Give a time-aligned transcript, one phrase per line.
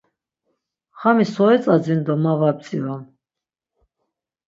[1.01, 3.01] Xami so etzadzin do ma var bdzirom!